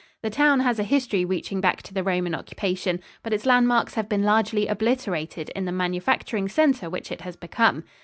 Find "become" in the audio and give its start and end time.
7.35-7.83